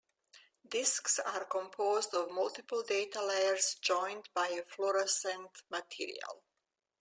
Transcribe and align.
Discs 0.67 1.19
are 1.19 1.45
composed 1.45 2.15
of 2.15 2.31
multiple 2.31 2.81
data 2.81 3.23
layers 3.23 3.75
joined 3.83 4.29
by 4.33 4.47
a 4.47 4.63
fluorescent 4.63 5.51
material. 5.69 6.41